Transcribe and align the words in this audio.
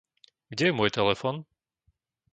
Kde 0.51 0.63
je 0.73 0.73
môj 0.77 0.89
telefón? 0.97 1.35